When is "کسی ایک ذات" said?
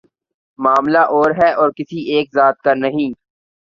1.77-2.61